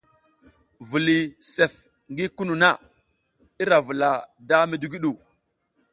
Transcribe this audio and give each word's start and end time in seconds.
Viliy 0.89 1.23
sef 1.53 1.73
ngi 2.11 2.25
kunu 2.35 2.53
na, 2.61 2.69
ira 3.63 3.77
vula 3.85 4.09
da 4.47 4.55
midigwu 4.69 4.97
ɗu. 5.03 5.11